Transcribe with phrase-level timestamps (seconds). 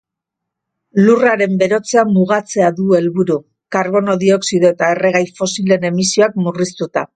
[1.07, 3.37] Lurraren berotzea mugatzea du helburu,
[3.77, 7.09] karbono dioxido eta erregai fosilen emisioak murriztuta.